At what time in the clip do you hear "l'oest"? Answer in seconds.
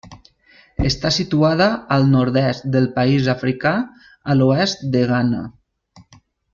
4.43-4.85